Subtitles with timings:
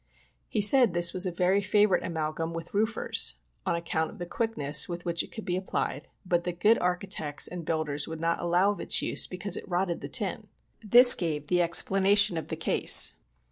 [0.49, 3.35] He said this was a very favorite amalgum with roofers,
[3.67, 7.47] on account of the quickness with which it could be applied, but that good architects
[7.47, 10.47] and builders would not allow of its use because it rotted the tin.
[10.83, 13.13] This gave the explanation of the case.